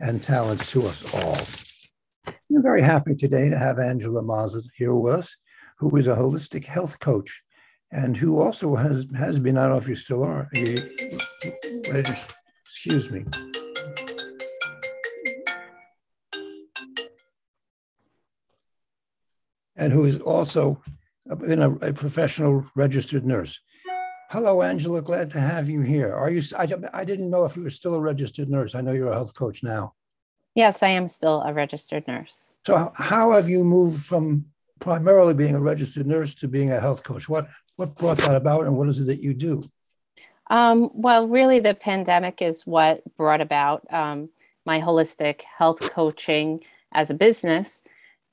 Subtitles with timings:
[0.00, 2.34] and talents to us all.
[2.54, 5.36] I'm very happy today to have Angela Mazza here with us,
[5.78, 7.42] who is a holistic health coach
[7.92, 10.78] and who also has, has been, I don't know if you still are, you,
[12.64, 13.24] excuse me.
[19.76, 20.82] And who is also
[21.30, 23.60] a, a professional registered nurse.
[24.28, 25.00] Hello, Angela.
[25.00, 26.12] Glad to have you here.
[26.12, 26.42] Are you?
[26.58, 28.74] I, I didn't know if you were still a registered nurse.
[28.74, 29.94] I know you're a health coach now.
[30.56, 32.52] Yes, I am still a registered nurse.
[32.66, 34.46] So, how have you moved from
[34.80, 37.28] primarily being a registered nurse to being a health coach?
[37.28, 39.62] What what brought that about, and what is it that you do?
[40.48, 44.30] Um, well, really, the pandemic is what brought about um,
[44.64, 47.82] my holistic health coaching as a business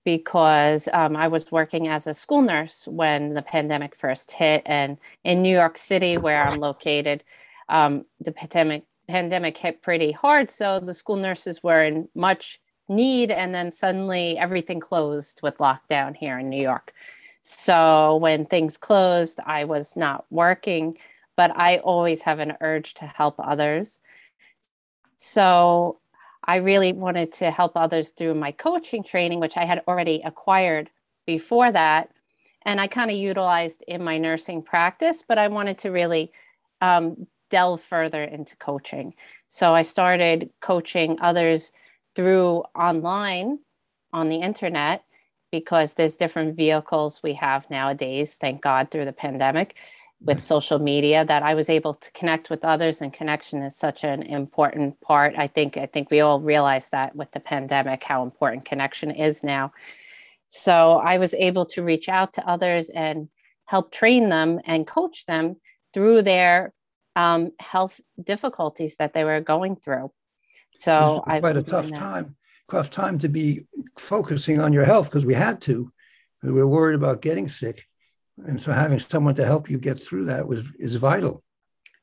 [0.03, 4.63] because um, I was working as a school nurse when the pandemic first hit.
[4.65, 7.23] And in New York City, where I'm located,
[7.69, 10.49] um, the pandemic pandemic hit pretty hard.
[10.49, 16.15] So the school nurses were in much need, and then suddenly everything closed with lockdown
[16.15, 16.93] here in New York.
[17.41, 20.97] So when things closed, I was not working,
[21.35, 23.99] but I always have an urge to help others.
[25.17, 25.99] So
[26.43, 30.89] I really wanted to help others through my coaching training, which I had already acquired
[31.25, 32.09] before that.
[32.65, 36.31] And I kind of utilized in my nursing practice, but I wanted to really
[36.81, 39.13] um, delve further into coaching.
[39.47, 41.71] So I started coaching others
[42.15, 43.59] through online
[44.11, 45.03] on the internet
[45.51, 49.77] because there's different vehicles we have nowadays, thank God, through the pandemic
[50.23, 54.03] with social media that I was able to connect with others and connection is such
[54.05, 55.33] an important part.
[55.37, 59.43] I think I think we all realize that with the pandemic how important connection is
[59.43, 59.73] now.
[60.47, 63.27] So I was able to reach out to others and
[63.65, 65.57] help train them and coach them
[65.93, 66.73] through their
[67.15, 70.11] um, health difficulties that they were going through.
[70.75, 72.35] So I quite a tough time,
[72.71, 73.65] tough time to be
[73.97, 75.91] focusing on your health because we had to.
[76.41, 77.87] We were worried about getting sick
[78.37, 81.43] and so having someone to help you get through that was is vital.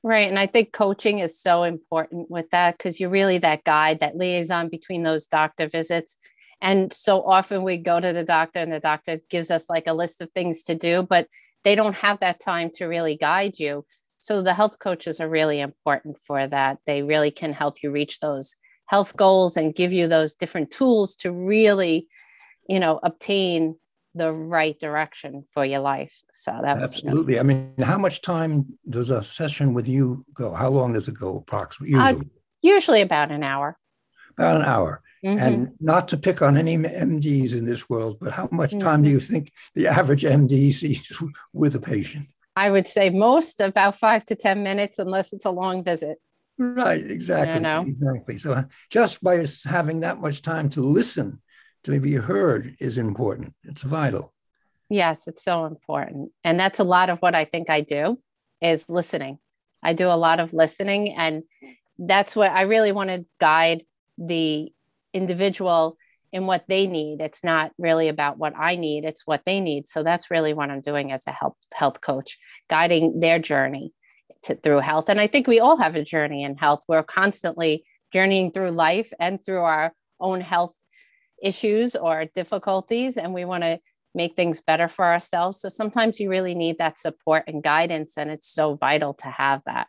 [0.02, 0.28] Right.
[0.28, 4.16] And i think coaching is so important with that because you're really that guide that
[4.16, 6.16] liaison between those doctor visits.
[6.62, 9.94] And so often we go to the doctor and the doctor gives us like a
[9.94, 11.26] list of things to do but
[11.64, 13.84] they don't have that time to really guide you.
[14.16, 16.78] So the health coaches are really important for that.
[16.86, 21.14] They really can help you reach those health goals and give you those different tools
[21.14, 22.08] to really
[22.68, 23.76] you know obtain
[24.14, 26.16] the right direction for your life.
[26.32, 27.38] So that was absolutely.
[27.38, 30.52] I mean, how much time does a session with you go?
[30.52, 31.96] How long does it go approximately?
[31.96, 32.28] Usually, uh,
[32.62, 33.76] usually about an hour.
[34.36, 35.02] About an hour.
[35.24, 35.38] Mm-hmm.
[35.38, 39.02] And not to pick on any MDs in this world, but how much time mm-hmm.
[39.02, 41.12] do you think the average MD sees
[41.52, 42.30] with a patient?
[42.56, 46.18] I would say most about five to 10 minutes, unless it's a long visit.
[46.58, 47.54] Right, exactly.
[47.54, 47.82] You know?
[47.82, 48.36] Exactly.
[48.38, 51.40] So just by having that much time to listen
[51.84, 53.54] to be heard is important.
[53.64, 54.32] It's vital.
[54.88, 56.32] Yes, it's so important.
[56.44, 58.18] And that's a lot of what I think I do
[58.60, 59.38] is listening.
[59.82, 61.44] I do a lot of listening and
[61.98, 63.84] that's what I really want to guide
[64.18, 64.72] the
[65.14, 65.96] individual
[66.32, 67.20] in what they need.
[67.20, 69.88] It's not really about what I need, it's what they need.
[69.88, 73.92] So that's really what I'm doing as a health health coach, guiding their journey
[74.44, 75.08] to, through health.
[75.08, 76.84] And I think we all have a journey in health.
[76.88, 80.74] We're constantly journeying through life and through our own health
[81.42, 83.80] issues or difficulties and we want to
[84.14, 85.60] make things better for ourselves.
[85.60, 89.62] So sometimes you really need that support and guidance, and it's so vital to have
[89.66, 89.86] that.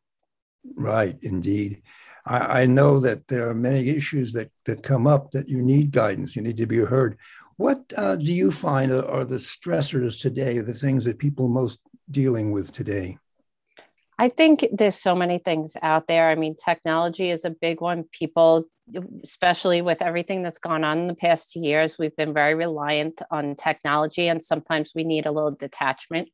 [0.75, 1.81] Right, indeed.
[2.25, 5.91] I, I know that there are many issues that, that come up that you need
[5.91, 7.17] guidance, you need to be heard.
[7.57, 11.79] What uh, do you find are the stressors today, the things that people most
[12.09, 13.17] dealing with today?
[14.21, 16.29] I think there's so many things out there.
[16.29, 18.03] I mean, technology is a big one.
[18.11, 18.65] People,
[19.23, 23.23] especially with everything that's gone on in the past two years, we've been very reliant
[23.31, 26.29] on technology, and sometimes we need a little detachment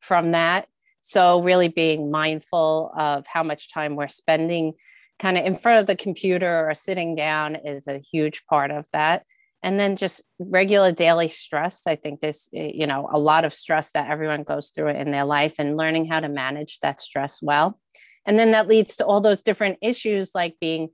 [0.00, 0.66] from that.
[1.02, 4.72] So, really being mindful of how much time we're spending
[5.18, 8.86] kind of in front of the computer or sitting down is a huge part of
[8.94, 9.26] that
[9.62, 13.52] and then just regular daily stress i think there's eh, you know a lot of
[13.52, 17.40] stress that everyone goes through in their life and learning how to manage that stress
[17.42, 17.78] well
[18.26, 20.90] and then that leads to all those different issues like being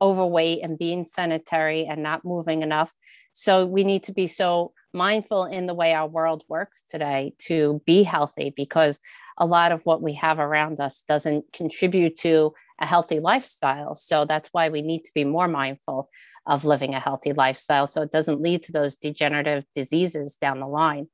[0.00, 2.92] overweight and being sedentary and not moving enough.
[3.32, 7.82] So we need to be so mindful in the way our world works today to
[7.86, 9.00] be healthy because
[9.36, 13.94] a lot of what we have around us doesn't contribute to a healthy lifestyle.
[13.94, 16.08] So that's why we need to be more mindful
[16.46, 20.66] of living a healthy lifestyle so it doesn't lead to those degenerative diseases down the
[20.66, 21.08] line.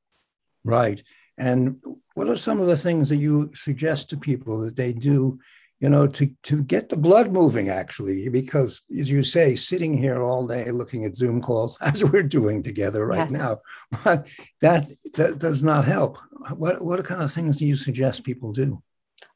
[0.64, 1.02] Right.
[1.38, 1.82] And
[2.14, 5.38] what are some of the things that you suggest to people that they do
[5.82, 10.22] you know, to, to get the blood moving, actually, because as you say, sitting here
[10.22, 13.30] all day looking at Zoom calls, as we're doing together right yes.
[13.32, 13.58] now,
[14.04, 14.28] but
[14.60, 16.18] that, that does not help.
[16.56, 18.80] What, what kind of things do you suggest people do?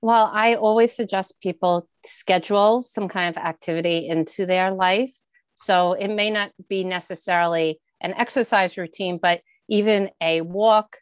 [0.01, 5.13] Well, I always suggest people schedule some kind of activity into their life.
[5.57, 10.99] So it may not be necessarily an exercise routine, but even a walk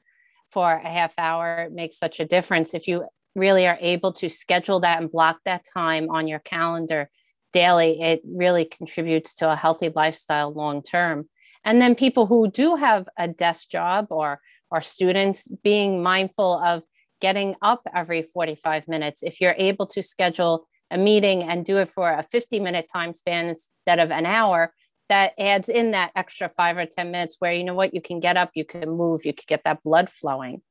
[0.48, 2.72] for a half hour makes such a difference.
[2.72, 3.04] If you
[3.34, 7.10] really are able to schedule that and block that time on your calendar
[7.52, 11.28] daily, it really contributes to a healthy lifestyle long term.
[11.64, 14.40] And then people who do have a desk job or
[14.70, 16.82] or students being mindful of
[17.20, 19.22] getting up every 45 minutes.
[19.22, 23.12] If you're able to schedule a meeting and do it for a 50 minute time
[23.14, 24.72] span instead of an hour,
[25.08, 28.20] that adds in that extra five or 10 minutes where you know what, you can
[28.20, 30.62] get up, you can move, you can get that blood flowing.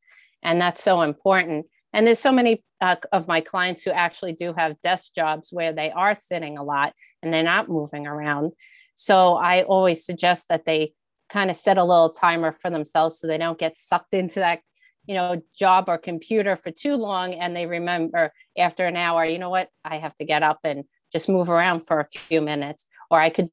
[0.41, 1.67] And that's so important.
[1.91, 5.73] And there's so many uh, of my clients who actually do have desk jobs where
[5.73, 8.53] they are sitting a lot and they're not moving around.
[8.95, 10.93] So I always suggest that they
[11.29, 14.61] kind of set a little timer for themselves so they don't get sucked into that
[15.07, 19.39] you know job or computer for too long and they remember after an hour you
[19.39, 22.87] know what i have to get up and just move around for a few minutes
[23.11, 23.49] or i could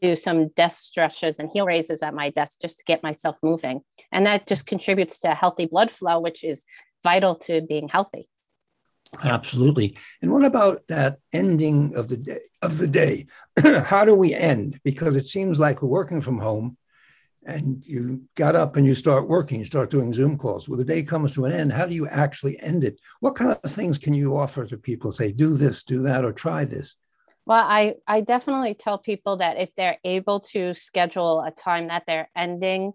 [0.00, 3.80] do some desk stretches and heel raises at my desk just to get myself moving
[4.12, 6.64] and that just contributes to healthy blood flow which is
[7.04, 8.28] vital to being healthy.
[9.22, 9.96] Absolutely.
[10.22, 13.26] And what about that ending of the day of the day?
[13.84, 14.80] How do we end?
[14.82, 16.76] Because it seems like we're working from home
[17.46, 20.68] and you got up and you start working, you start doing Zoom calls.
[20.68, 21.72] Well, the day comes to an end.
[21.72, 23.00] How do you actually end it?
[23.20, 25.12] What kind of things can you offer to people?
[25.12, 26.96] Say, do this, do that, or try this?
[27.46, 32.04] Well, I, I definitely tell people that if they're able to schedule a time that
[32.06, 32.92] they're ending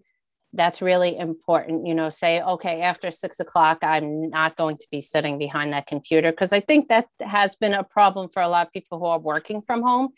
[0.53, 4.99] that's really important you know say okay after six o'clock i'm not going to be
[4.99, 8.65] sitting behind that computer because i think that has been a problem for a lot
[8.65, 10.09] of people who are working from home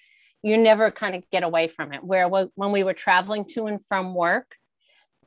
[0.44, 2.04] you never kind of get away from it.
[2.04, 4.56] Where when we were traveling to and from work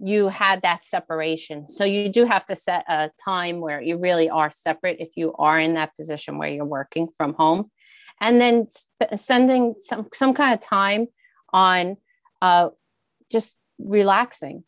[0.00, 1.68] you had that separation.
[1.68, 5.32] So you do have to set a time where you really are separate if you
[5.34, 7.70] are in that position where you're working from home.
[8.20, 8.66] And then
[9.16, 11.06] sending some some kind of time
[11.52, 11.96] on
[12.42, 12.70] uh,
[13.30, 14.64] just relaxing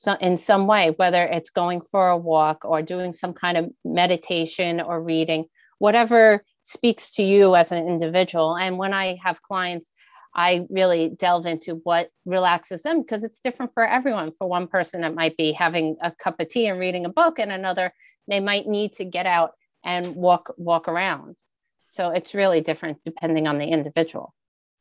[0.00, 3.68] so in some way, whether it's going for a walk or doing some kind of
[3.84, 5.46] meditation or reading,
[5.78, 8.56] whatever speaks to you as an individual.
[8.56, 9.90] And when I have clients,
[10.34, 14.32] I really delve into what relaxes them because it's different for everyone.
[14.32, 17.38] For one person, it might be having a cup of tea and reading a book,
[17.38, 17.92] and another,
[18.28, 19.52] they might need to get out
[19.84, 21.38] and walk walk around.
[21.86, 24.34] So it's really different depending on the individual.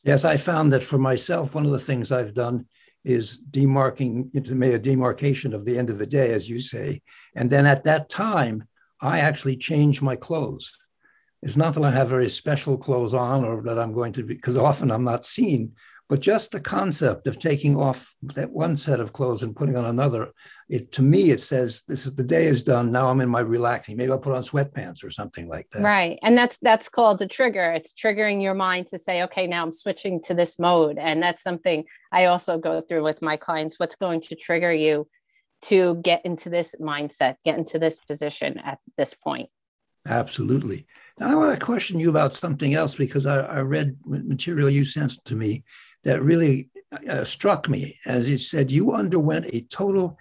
[0.04, 2.66] Yes, I found that for myself, one of the things I've done
[3.04, 7.02] is demarking to make a demarcation of the end of the day, as you say.
[7.36, 8.66] And then at that time,
[9.02, 10.72] I actually change my clothes.
[11.48, 14.34] It's not that I have very special clothes on or that I'm going to be,
[14.34, 15.72] because often I'm not seen,
[16.10, 19.86] but just the concept of taking off that one set of clothes and putting on
[19.86, 20.34] another,
[20.68, 22.92] it to me it says this is the day is done.
[22.92, 23.96] Now I'm in my relaxing.
[23.96, 25.84] Maybe I'll put on sweatpants or something like that.
[25.84, 27.72] Right, and that's that's called a trigger.
[27.72, 31.44] It's triggering your mind to say, okay, now I'm switching to this mode, and that's
[31.44, 33.80] something I also go through with my clients.
[33.80, 35.08] What's going to trigger you
[35.62, 39.50] to get into this mindset, get into this position at this point?
[40.06, 40.88] Absolutely.
[41.20, 44.86] Now I want to question you about something else because I, I read material you
[44.86, 45.64] sent to me
[46.04, 46.70] that really
[47.10, 50.18] uh, struck me as you said you underwent a total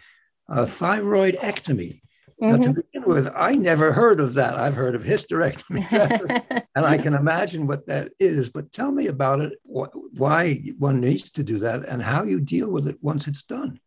[0.48, 2.00] uh, thyroidectomy.
[2.42, 2.50] Mm-hmm.
[2.50, 2.80] Now, to mm-hmm.
[2.92, 4.58] begin with, I never heard of that.
[4.58, 5.90] I've heard of hysterectomy,
[6.76, 8.50] and I can imagine what that is.
[8.50, 12.40] But tell me about it, wh- why one needs to do that, and how you
[12.40, 13.80] deal with it once it's done.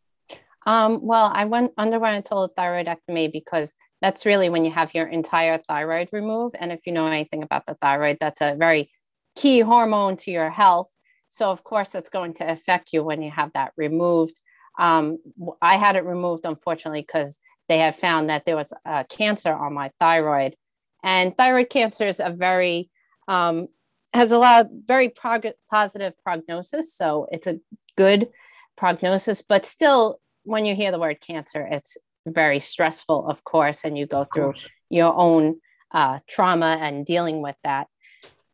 [0.65, 5.08] Um, well, I went underwent a total thyroidectomy because that's really when you have your
[5.08, 6.56] entire thyroid removed.
[6.60, 8.89] And if you know anything about the thyroid, that's a very
[9.36, 10.89] key hormone to your health.
[11.29, 14.39] So, of course, it's going to affect you when you have that removed.
[14.79, 15.20] Um,
[15.62, 19.74] I had it removed, unfortunately, because they had found that there was a cancer on
[19.74, 20.56] my thyroid.
[21.03, 22.89] And thyroid cancer is a very,
[23.27, 23.68] um,
[24.13, 26.96] has a lot of very prog- positive prognosis.
[26.96, 27.60] So, it's a
[27.96, 28.29] good
[28.77, 33.97] prognosis, but still, when you hear the word cancer, it's very stressful, of course, and
[33.97, 34.53] you go through
[34.89, 35.59] your own
[35.91, 37.88] uh, trauma and dealing with that.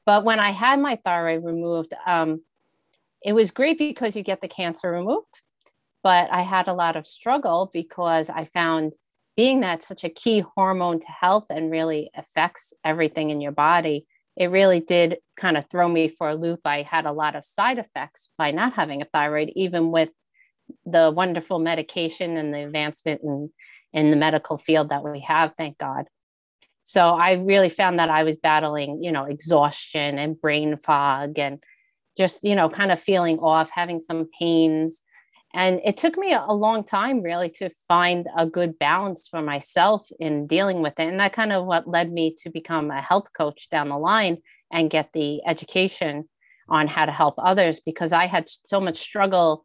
[0.05, 2.41] But when I had my thyroid removed, um,
[3.24, 5.41] it was great because you get the cancer removed.
[6.03, 8.93] But I had a lot of struggle because I found
[9.36, 14.05] being that such a key hormone to health and really affects everything in your body,
[14.38, 16.62] it really did kind of throw me for a loop.
[16.65, 20.12] I had a lot of side effects by not having a thyroid, even with
[20.86, 23.50] the wonderful medication and the advancement in,
[23.94, 26.06] in the medical field that we have, thank God.
[26.84, 31.63] So I really found that I was battling, you know, exhaustion and brain fog and
[32.15, 35.01] just, you know, kind of feeling off, having some pains.
[35.56, 40.08] And it took me a long time really to find a good balance for myself
[40.20, 41.08] in dealing with it.
[41.08, 44.38] And that kind of what led me to become a health coach down the line
[44.72, 46.30] and get the education
[46.70, 49.63] on how to help others because I had so much struggle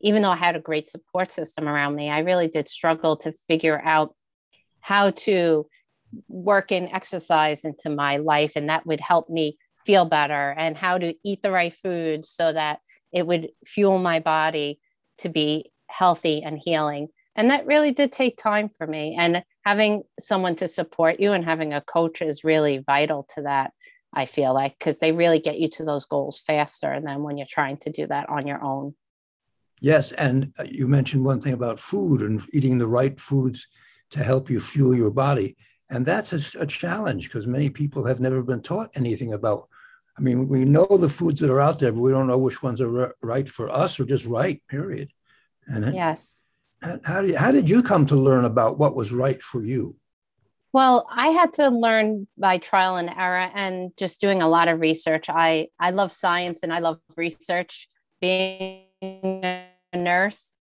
[0.00, 3.32] even though I had a great support system around me, I really did struggle to
[3.48, 4.14] figure out
[4.80, 5.66] how to
[6.28, 8.52] work in exercise into my life.
[8.56, 12.52] And that would help me feel better and how to eat the right food so
[12.52, 12.80] that
[13.12, 14.80] it would fuel my body
[15.18, 17.08] to be healthy and healing.
[17.34, 19.16] And that really did take time for me.
[19.18, 23.72] And having someone to support you and having a coach is really vital to that.
[24.12, 27.46] I feel like because they really get you to those goals faster than when you're
[27.48, 28.94] trying to do that on your own.
[29.80, 33.66] Yes, and uh, you mentioned one thing about food and eating the right foods
[34.10, 35.56] to help you fuel your body.
[35.90, 39.68] And that's a, a challenge because many people have never been taught anything about.
[40.16, 42.62] I mean, we know the foods that are out there, but we don't know which
[42.62, 45.10] ones are right for us or just right, period.
[45.66, 46.42] And yes.
[47.04, 49.96] How did, how did you come to learn about what was right for you?
[50.72, 54.80] Well, I had to learn by trial and error and just doing a lot of
[54.80, 55.26] research.
[55.28, 57.88] I, I love science and I love research.
[58.20, 58.84] Being
[59.96, 60.54] nurse.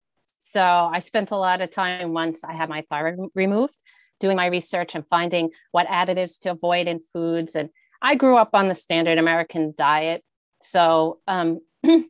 [0.43, 3.75] So I spent a lot of time once I had my thyroid removed
[4.21, 7.55] doing my research and finding what additives to avoid in foods.
[7.55, 10.23] And I grew up on the standard American diet.
[10.63, 12.09] So, um, you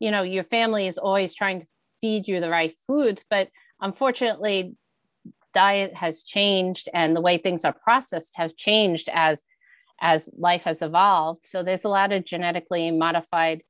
[0.00, 1.66] know, your family is always trying to
[2.00, 3.48] feed you the right foods, but
[3.80, 4.76] unfortunately,
[5.54, 9.42] diet has changed and the way things are processed have changed as
[10.00, 11.44] as life has evolved.
[11.44, 13.62] So there's a lot of genetically modified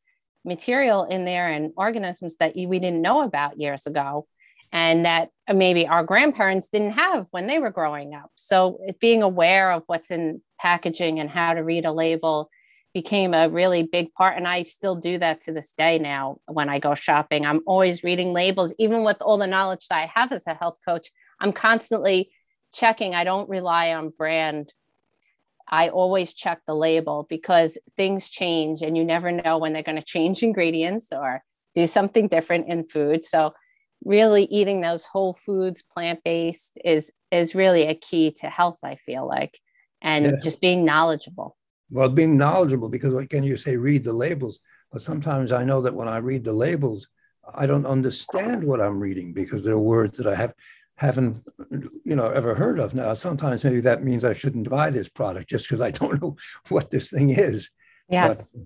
[0.49, 4.27] material in there and organisms that we didn't know about years ago
[4.73, 8.31] and that maybe our grandparents didn't have when they were growing up.
[8.35, 12.51] So being aware of what's in packaging and how to read a label
[12.93, 16.69] became a really big part and I still do that to this day now when
[16.69, 17.47] I go shopping.
[17.47, 20.79] I'm always reading labels even with all the knowledge that I have as a health
[20.85, 21.11] coach.
[21.41, 22.31] I'm constantly
[22.75, 23.15] checking.
[23.15, 24.73] I don't rely on brand
[25.69, 30.01] I always check the label because things change and you never know when they're going
[30.01, 31.43] to change ingredients or
[31.75, 33.25] do something different in food.
[33.25, 33.55] So
[34.05, 39.27] really eating those whole foods, plant-based is is really a key to health, I feel
[39.27, 39.59] like,
[40.01, 41.57] and just being knowledgeable.
[41.91, 44.61] Well, being knowledgeable because like can you say read the labels,
[44.93, 47.09] but sometimes I know that when I read the labels,
[47.55, 50.55] I don't understand what I'm reading because there are words that I have
[50.99, 51.45] haven't
[52.05, 52.93] you know ever heard of.
[52.93, 56.37] Now sometimes maybe that means i shouldn't buy this product just because i don't know
[56.69, 57.71] what this thing is.
[58.11, 58.53] Yes.
[58.53, 58.63] but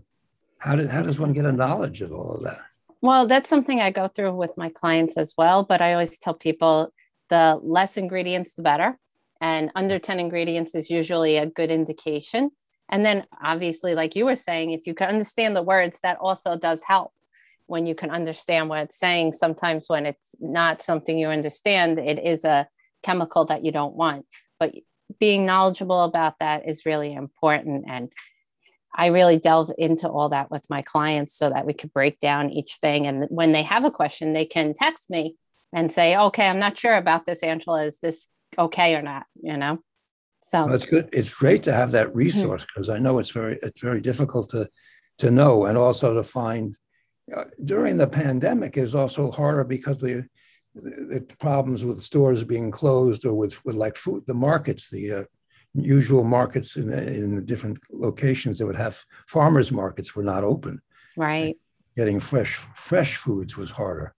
[0.58, 2.60] how, did, how does one get a knowledge of all of that?
[3.02, 6.34] Well that's something i go through with my clients as well but i always tell
[6.34, 6.92] people
[7.28, 8.98] the less ingredients the better.
[9.40, 12.50] And under 10 ingredients is usually a good indication.
[12.88, 16.56] And then obviously like you were saying if you can understand the words that also
[16.56, 17.12] does help
[17.72, 19.32] when you can understand what it's saying.
[19.32, 22.68] Sometimes when it's not something you understand, it is a
[23.02, 24.26] chemical that you don't want.
[24.60, 24.74] But
[25.18, 27.86] being knowledgeable about that is really important.
[27.88, 28.12] And
[28.94, 32.50] I really delve into all that with my clients so that we could break down
[32.50, 33.06] each thing.
[33.06, 35.36] And when they have a question, they can text me
[35.72, 37.84] and say, okay, I'm not sure about this, Angela.
[37.84, 39.24] Is this okay or not?
[39.42, 39.78] You know?
[40.42, 41.08] So that's good.
[41.10, 42.18] It's great to have that mm-hmm.
[42.18, 44.68] resource because I know it's very, it's very difficult to,
[45.20, 46.76] to know and also to find
[47.64, 50.26] during the pandemic is also harder because the,
[50.74, 55.24] the problems with stores being closed or with, with like food, the markets, the uh,
[55.74, 60.80] usual markets in, in the different locations that would have farmers markets were not open.
[61.16, 61.56] Right.
[61.96, 64.14] Getting fresh fresh foods was harder.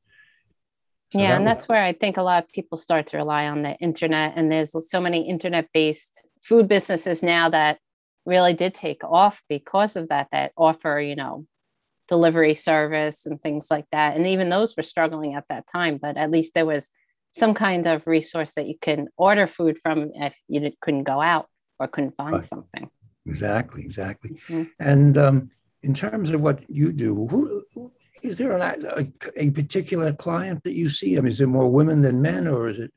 [1.13, 3.47] So yeah, that and that's where I think a lot of people start to rely
[3.47, 4.35] on the internet.
[4.37, 7.79] And there's so many internet based food businesses now that
[8.27, 11.47] really did take off because of that, that offer, you know,
[12.09, 14.17] delivery service and things like that.
[14.17, 16.91] And even those were struggling at that time, but at least there was
[17.33, 21.49] some kind of resource that you can order food from if you couldn't go out
[21.79, 22.45] or couldn't find right.
[22.45, 22.91] something.
[23.27, 24.39] Exactly, exactly.
[24.49, 24.65] Mm-hmm.
[24.79, 25.51] And um,
[25.83, 27.91] in terms of what you do, who, who
[28.23, 29.07] is there an, a,
[29.37, 31.17] a, particular client that you see?
[31.17, 32.93] I mean, is it more women than men, or is it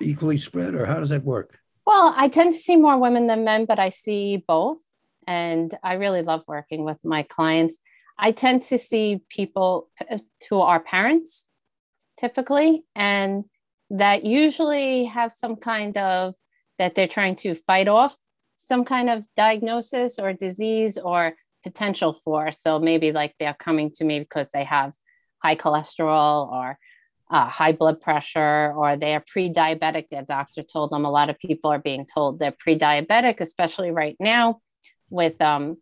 [0.00, 1.58] equally spread, or how does that work?
[1.86, 4.78] Well, I tend to see more women than men, but I see both
[5.26, 7.78] And I really love working with my clients.
[8.18, 9.88] I tend to see people
[10.48, 11.46] who are parents
[12.18, 13.44] typically, and
[13.90, 16.34] that usually have some kind of
[16.78, 18.16] that they're trying to fight off
[18.56, 22.50] some kind of diagnosis or disease or potential for.
[22.52, 24.94] So maybe like they're coming to me because they have
[25.42, 26.78] high cholesterol or
[27.30, 30.08] uh, high blood pressure or they are pre-diabetic.
[30.10, 31.04] Their doctor told them.
[31.04, 34.60] A lot of people are being told they're pre-diabetic, especially right now
[35.10, 35.76] with um,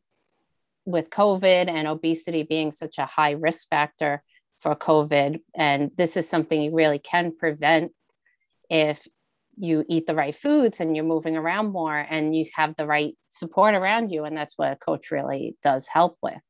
[0.84, 4.22] with COVID and obesity being such a high risk factor
[4.58, 5.40] for COVID.
[5.54, 7.92] And this is something you really can prevent
[8.70, 9.06] if
[9.56, 13.16] you eat the right foods and you're moving around more and you have the right
[13.30, 14.24] support around you.
[14.24, 16.40] And that's what a coach really does help with.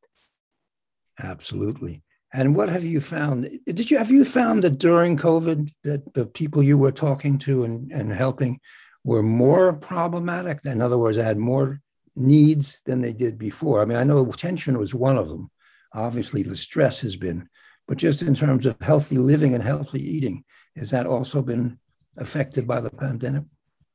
[1.18, 2.02] Absolutely.
[2.32, 3.48] And what have you found?
[3.66, 7.62] Did you have you found that during COVID that the people you were talking to
[7.62, 8.58] and, and helping
[9.04, 10.58] were more problematic?
[10.64, 11.80] In other words, had more
[12.16, 13.82] needs than they did before.
[13.82, 15.50] I mean, I know tension was one of them.
[15.92, 17.48] Obviously, the stress has been,
[17.86, 20.44] but just in terms of healthy living and healthy eating,
[20.76, 21.78] has that also been
[22.16, 23.44] affected by the pandemic?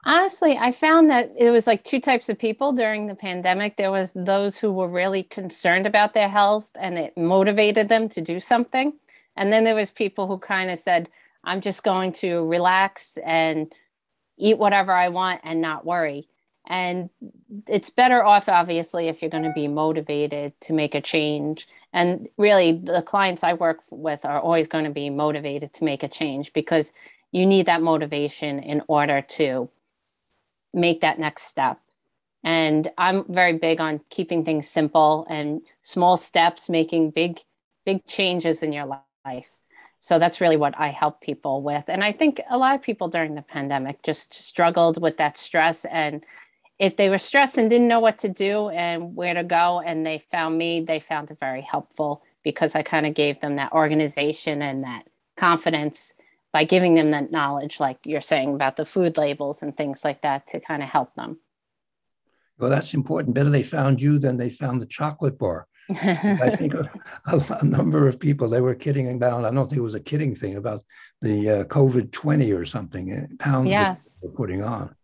[0.06, 3.76] Honestly, I found that it was like two types of people during the pandemic.
[3.76, 8.22] There was those who were really concerned about their health and it motivated them to
[8.22, 8.94] do something.
[9.36, 11.10] And then there was people who kind of said,
[11.44, 13.74] I'm just going to relax and
[14.38, 16.30] eat whatever I want and not worry.
[16.70, 17.10] And
[17.68, 21.68] it's better off, obviously, if you're going to be motivated to make a change.
[21.92, 26.04] And really, the clients I work with are always going to be motivated to make
[26.04, 26.94] a change because
[27.32, 29.70] you need that motivation in order to
[30.72, 31.80] make that next step.
[32.44, 37.40] And I'm very big on keeping things simple and small steps, making big,
[37.86, 38.86] big changes in your
[39.26, 39.50] life.
[40.00, 41.86] So that's really what I help people with.
[41.88, 45.84] And I think a lot of people during the pandemic just struggled with that stress.
[45.86, 46.24] And
[46.80, 50.06] if they were stressed and didn't know what to do and where to go, and
[50.06, 53.74] they found me, they found it very helpful because I kind of gave them that
[53.74, 55.04] organization and that
[55.36, 56.14] confidence
[56.54, 60.22] by giving them that knowledge, like you're saying about the food labels and things like
[60.22, 61.40] that, to kind of help them.
[62.58, 63.36] Well, that's important.
[63.36, 65.68] Better they found you than they found the chocolate bar.
[65.90, 66.74] I think
[67.26, 69.46] a, a, number of people they were kidding about.
[69.46, 70.82] I don't think it was a kidding thing about
[71.22, 74.20] the uh, COVID twenty or something uh, pounds yes.
[74.22, 74.96] they're putting on.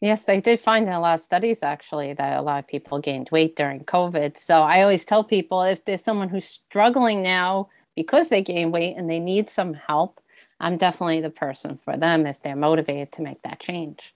[0.00, 3.00] Yes, they did find in a lot of studies actually that a lot of people
[3.00, 4.38] gained weight during COVID.
[4.38, 8.96] So I always tell people if there's someone who's struggling now because they gain weight
[8.96, 10.20] and they need some help,
[10.60, 14.14] I'm definitely the person for them if they're motivated to make that change.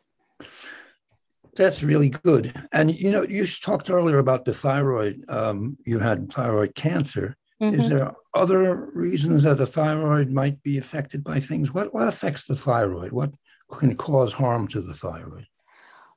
[1.56, 2.54] That's really good.
[2.72, 5.22] And you know, you talked earlier about the thyroid.
[5.28, 7.36] Um, you had thyroid cancer.
[7.60, 7.74] Mm-hmm.
[7.74, 11.74] Is there other reasons that the thyroid might be affected by things?
[11.74, 13.12] What what affects the thyroid?
[13.12, 13.34] What
[13.70, 15.46] can cause harm to the thyroid?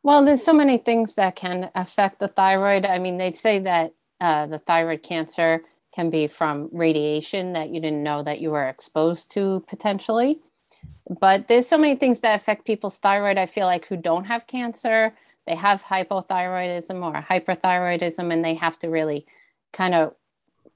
[0.05, 2.85] Well, there's so many things that can affect the thyroid.
[2.85, 5.63] I mean, they say that uh, the thyroid cancer
[5.95, 10.41] can be from radiation that you didn't know that you were exposed to potentially.
[11.19, 14.45] But there's so many things that affect people's thyroid, I feel like, who don't have
[14.45, 15.15] cancer.
[15.47, 19.25] They have hypothyroidism or hyperthyroidism, and they have to really
[19.73, 20.13] kind of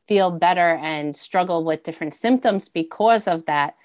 [0.08, 3.76] feel better and struggle with different symptoms because of that.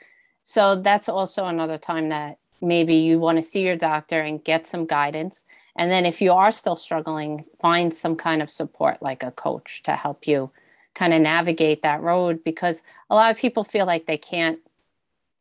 [0.43, 4.67] So that's also another time that maybe you want to see your doctor and get
[4.67, 5.45] some guidance.
[5.77, 9.83] And then if you are still struggling, find some kind of support like a coach
[9.85, 10.51] to help you
[10.95, 14.61] kind of navigate that road because a lot of people feel like they can't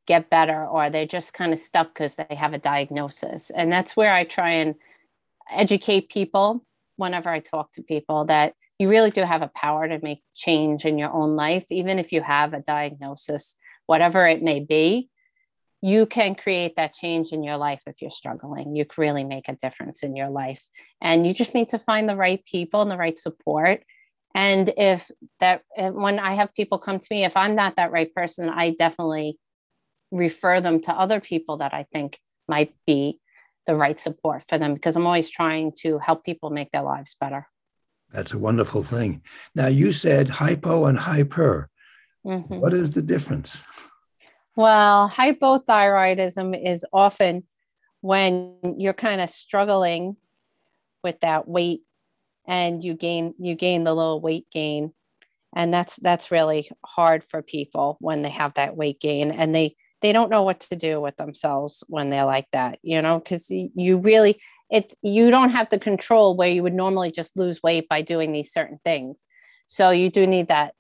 [0.06, 3.50] get better or they're just kind of stuck because they have a diagnosis.
[3.52, 4.76] And that's where I try and
[5.50, 10.00] educate people whenever I talk to people that you really do have a power to
[10.02, 13.56] make change in your own life, even if you have a diagnosis,
[13.86, 15.10] whatever it may be.
[15.84, 18.76] You can create that change in your life if you're struggling.
[18.76, 20.66] You can really make a difference in your life.
[21.02, 23.84] And you just need to find the right people and the right support
[24.36, 28.14] and if that when i have people come to me if i'm not that right
[28.14, 29.38] person i definitely
[30.12, 33.20] refer them to other people that i think might be
[33.66, 37.16] the right support for them because i'm always trying to help people make their lives
[37.20, 37.48] better
[38.12, 39.22] that's a wonderful thing
[39.56, 41.70] now you said hypo and hyper
[42.26, 42.60] mm-hmm.
[42.60, 43.64] what is the difference
[44.56, 47.44] well hypothyroidism is often
[48.02, 50.18] when you're kind of struggling
[51.04, 51.82] with that weight
[52.46, 54.94] and you gain you gain the little weight gain.
[55.56, 59.76] And that's that's really hard for people when they have that weight gain and they
[60.02, 63.50] they don't know what to do with themselves when they're like that you know because
[63.50, 67.88] you really it you don't have the control where you would normally just lose weight
[67.88, 69.24] by doing these certain things.
[69.68, 70.74] So you do need that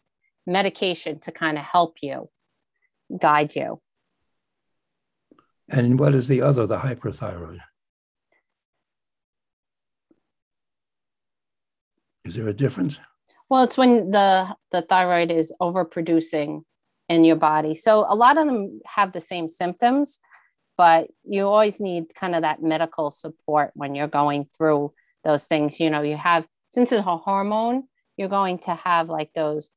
[0.45, 2.29] medication to kind of help you
[3.19, 3.81] guide you
[5.69, 7.59] and what is the other the hyperthyroid
[12.25, 12.99] Is there a difference?
[13.49, 16.63] Well, it's when the the thyroid is overproducing
[17.09, 17.75] in your body.
[17.75, 20.19] So a lot of them have the same symptoms,
[20.77, 25.79] but you always need kind of that medical support when you're going through those things.
[25.79, 27.83] You know, you have since it's a hormone,
[28.15, 29.69] you're going to have like those,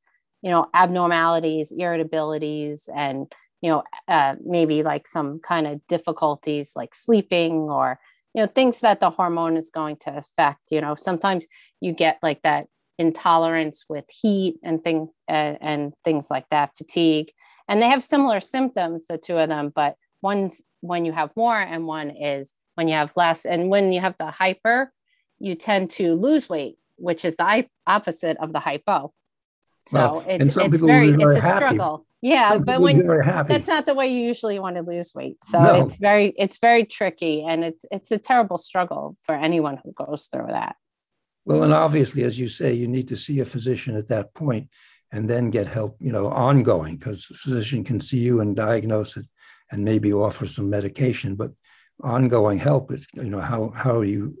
[0.47, 3.29] you know, abnormalities, irritabilities, and
[3.61, 7.99] you know, uh, maybe like some kind of difficulties like sleeping or
[8.33, 10.71] you know things that the hormone is going to affect.
[10.71, 11.47] You know, sometimes
[11.81, 17.33] you get like that intolerance with heat and thing uh, and things like that, fatigue,
[17.67, 21.59] and they have similar symptoms, the two of them, but one's when you have more
[21.59, 23.45] and one is when you have less.
[23.45, 24.93] And when you have the hyper,
[25.39, 29.13] you tend to lose weight, which is the opposite of the hypo.
[29.87, 31.57] So well, it's, it's very, very, it's a happy.
[31.57, 32.05] struggle.
[32.21, 33.05] Yeah, some but when
[33.47, 35.37] that's not the way you usually want to lose weight.
[35.43, 35.85] So no.
[35.85, 40.27] it's very, it's very tricky and it's it's a terrible struggle for anyone who goes
[40.27, 40.75] through that.
[41.45, 44.69] Well, and obviously, as you say, you need to see a physician at that point
[45.11, 49.15] and then get help, you know, ongoing, because a physician can see you and diagnose
[49.15, 49.25] it
[49.71, 51.51] and maybe offer some medication, but
[52.03, 54.37] ongoing help, is, you know, how, how you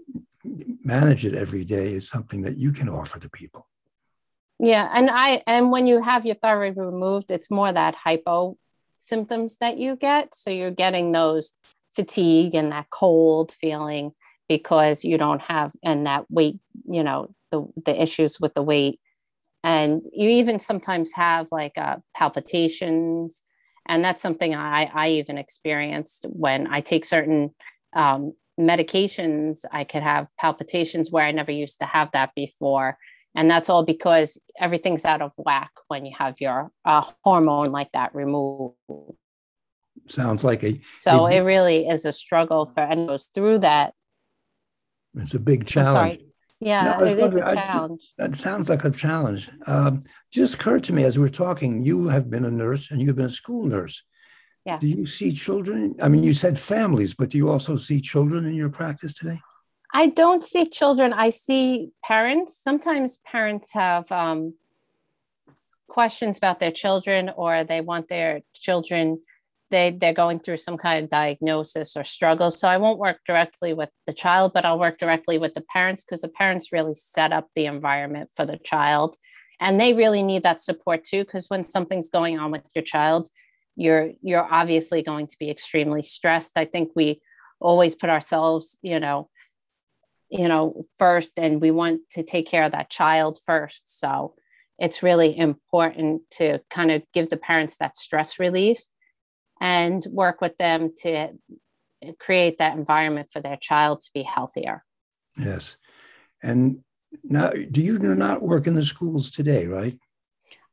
[0.83, 3.66] manage it every day is something that you can offer to people.
[4.59, 4.89] Yeah.
[4.93, 8.57] And I, and when you have your thyroid removed, it's more that hypo
[8.97, 10.33] symptoms that you get.
[10.33, 11.53] So you're getting those
[11.95, 14.11] fatigue and that cold feeling
[14.49, 18.99] because you don't have, and that weight, you know, the, the issues with the weight.
[19.63, 23.43] And you even sometimes have like uh, palpitations
[23.87, 27.53] and that's something I, I even experienced when I take certain
[27.93, 29.59] um, medications.
[29.71, 32.97] I could have palpitations where I never used to have that before.
[33.35, 37.91] And that's all because everything's out of whack when you have your uh, hormone like
[37.91, 38.75] that removed.
[40.07, 40.81] Sounds like a.
[40.95, 43.93] So a, it really is a struggle for anyone goes through that.
[45.15, 46.21] It's a big challenge.
[46.59, 48.01] Yeah, no, it is a challenge.
[48.17, 49.49] That sounds like a challenge.
[49.67, 53.01] Um, just occurred to me as we were talking, you have been a nurse and
[53.01, 54.01] you've been a school nurse.
[54.65, 54.79] Yeah.
[54.79, 55.95] Do you see children?
[56.01, 59.39] I mean, you said families, but do you also see children in your practice today?
[59.93, 61.13] I don't see children.
[61.13, 62.57] I see parents.
[62.57, 64.53] Sometimes parents have um,
[65.87, 69.19] questions about their children or they want their children
[69.69, 73.73] they they're going through some kind of diagnosis or struggle so i won't work directly
[73.73, 77.31] with the child but i'll work directly with the parents because the parents really set
[77.31, 79.17] up the environment for the child
[79.59, 83.29] and they really need that support too because when something's going on with your child
[83.75, 87.21] you're you're obviously going to be extremely stressed i think we
[87.59, 89.29] always put ourselves you know
[90.29, 94.33] you know first and we want to take care of that child first so
[94.79, 98.79] it's really important to kind of give the parents that stress relief
[99.59, 101.29] and work with them to
[102.19, 104.83] create that environment for their child to be healthier.
[105.37, 105.77] Yes.
[106.43, 106.83] And
[107.23, 109.97] now, do you not work in the schools today, right?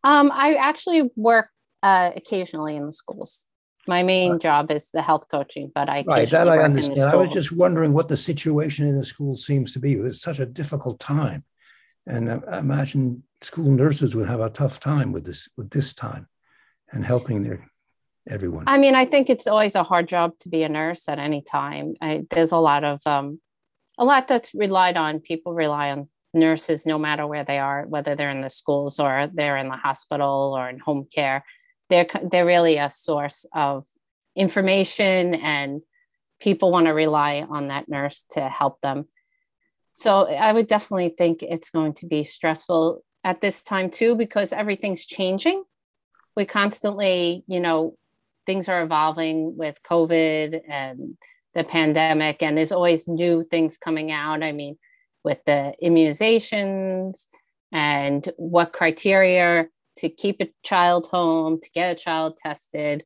[0.02, 1.48] Um, I actually work
[1.82, 3.48] uh, occasionally in the schools.
[3.86, 7.00] My main job is the health coaching, but I right that I understand.
[7.00, 9.94] I was just wondering what the situation in the school seems to be.
[9.94, 11.44] It's such a difficult time,
[12.06, 16.28] and I imagine school nurses would have a tough time with this with this time,
[16.92, 17.70] and helping their
[18.28, 18.64] everyone?
[18.66, 21.42] I mean, I think it's always a hard job to be a nurse at any
[21.42, 21.94] time.
[22.00, 23.40] I, there's a lot of um,
[23.98, 25.20] a lot that's relied on.
[25.20, 29.28] People rely on nurses no matter where they are, whether they're in the schools or
[29.32, 31.44] they're in the hospital or in home care.
[31.90, 33.86] They're they're really a source of
[34.36, 35.82] information, and
[36.40, 39.06] people want to rely on that nurse to help them.
[39.92, 44.52] So I would definitely think it's going to be stressful at this time too because
[44.52, 45.64] everything's changing
[46.36, 47.96] we constantly you know
[48.46, 51.16] things are evolving with COVID and
[51.54, 54.42] the pandemic, and there's always new things coming out.
[54.42, 54.76] I mean,
[55.22, 57.26] with the immunizations
[57.72, 63.04] and what criteria to keep a child home, to get a child tested.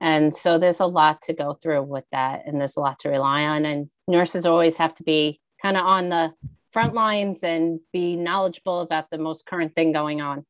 [0.00, 3.08] And so there's a lot to go through with that, and there's a lot to
[3.08, 3.64] rely on.
[3.64, 6.32] And nurses always have to be kind of on the
[6.70, 10.44] front lines and be knowledgeable about the most current thing going on.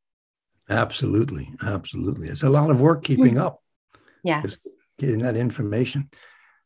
[0.68, 1.48] Absolutely.
[1.64, 2.26] Absolutely.
[2.28, 3.62] It's a lot of work keeping up.
[4.24, 4.66] Yes.
[4.98, 6.10] Getting that information.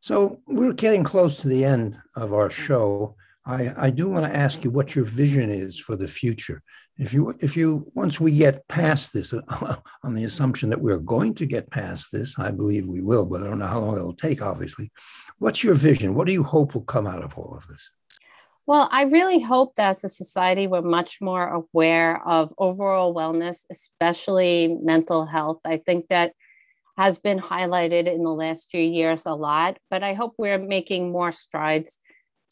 [0.01, 3.17] So we're getting close to the end of our show.
[3.45, 6.63] I, I do want to ask you what your vision is for the future.
[7.01, 10.99] If you, if you, once we get past this, uh, on the assumption that we're
[10.99, 13.97] going to get past this, I believe we will, but I don't know how long
[13.97, 14.93] it'll take, obviously.
[15.39, 16.15] What's your vision?
[16.15, 17.91] What do you hope will come out of all of this?
[18.67, 23.65] Well, I really hope that as a society, we're much more aware of overall wellness,
[23.71, 25.61] especially mental health.
[25.65, 26.35] I think that
[26.99, 31.11] has been highlighted in the last few years a lot, but I hope we're making
[31.11, 31.99] more strides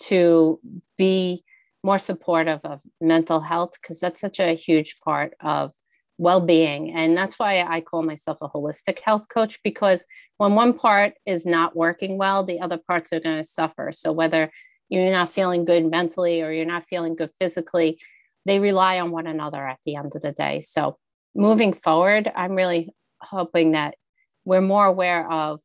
[0.05, 0.59] to
[0.97, 1.45] be
[1.89, 5.73] more supportive of mental health because that's such a huge part of
[6.19, 6.83] well-being.
[6.95, 10.05] And that's why i call myself a holistic health coach because
[10.37, 13.87] when one part is not working well the other parts are going to suffer.
[13.93, 14.51] So whether
[14.91, 17.91] you're not feeling good mentally or you're not feeling good physically
[18.45, 20.61] they rely on one another at the end of the day.
[20.61, 20.99] So
[21.35, 22.83] moving forward i'm really
[23.35, 23.95] hoping that
[24.45, 25.61] we're more aware of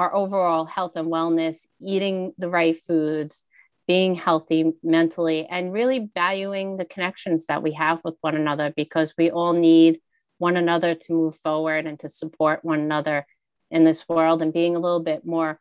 [0.00, 1.56] our overall health and wellness
[1.94, 3.44] eating the right foods
[3.86, 9.14] being healthy mentally and really valuing the connections that we have with one another because
[9.18, 10.00] we all need
[10.38, 13.26] one another to move forward and to support one another
[13.70, 15.58] in this world and being a little bit more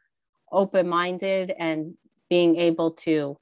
[0.51, 1.95] open minded and
[2.29, 3.38] being able to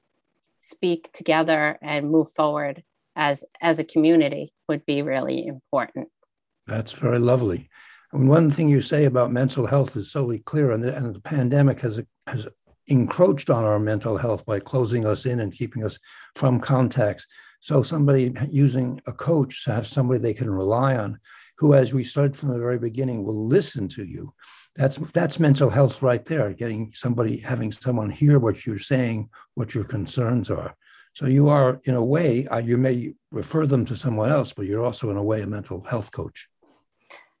[0.60, 2.82] speak together and move forward
[3.16, 6.08] as as a community would be really important.
[6.66, 7.68] That's very lovely.
[8.12, 11.20] Mean, one thing you say about mental health is solely clear and the, and the
[11.20, 12.48] pandemic has has
[12.90, 15.98] encroached on our mental health by closing us in and keeping us
[16.34, 17.26] from contacts.
[17.60, 21.18] So somebody using a coach to have somebody they can rely on,
[21.58, 24.32] who, as we started from the very beginning, will listen to you.
[24.76, 26.52] That's that's mental health right there.
[26.52, 30.74] Getting somebody, having someone hear what you're saying, what your concerns are.
[31.14, 34.66] So you are, in a way, uh, you may refer them to someone else, but
[34.66, 36.48] you're also, in a way, a mental health coach.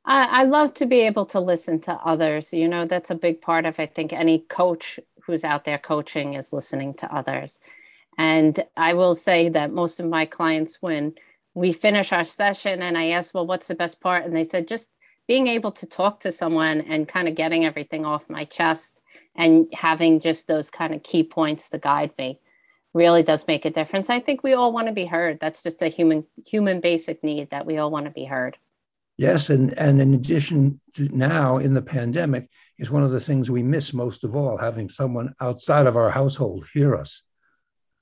[0.04, 2.52] I, I love to be able to listen to others.
[2.52, 4.98] You know, that's a big part of I think any coach
[5.30, 7.60] who's out there coaching is listening to others.
[8.18, 11.14] And I will say that most of my clients, when
[11.54, 14.24] we finish our session and I ask, well, what's the best part?
[14.24, 14.88] And they said, just
[15.26, 19.00] being able to talk to someone and kind of getting everything off my chest
[19.36, 22.40] and having just those kind of key points to guide me
[22.92, 24.10] really does make a difference.
[24.10, 25.38] I think we all want to be heard.
[25.38, 28.58] That's just a human human basic need that we all want to be heard.
[29.16, 32.48] Yes, and, and in addition to now in the pandemic,
[32.80, 36.08] is one of the things we miss most of all, having someone outside of our
[36.08, 37.22] household hear us.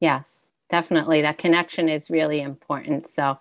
[0.00, 1.22] Yes, definitely.
[1.22, 3.08] That connection is really important.
[3.08, 3.38] So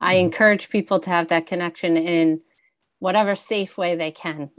[0.00, 2.40] I mm encourage people to have that connection in
[2.98, 4.50] whatever safe way they can.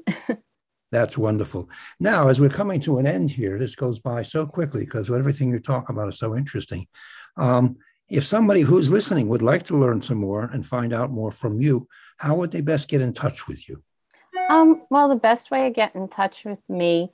[0.92, 1.70] That's wonderful.
[2.00, 5.50] Now, as we're coming to an end here, this goes by so quickly because everything
[5.50, 6.88] you talk about is so interesting.
[7.38, 7.78] Um,
[8.10, 11.58] if somebody who's listening would like to learn some more and find out more from
[11.58, 13.84] you, how would they best get in touch with you?
[14.52, 17.14] Um, well, the best way to get in touch with me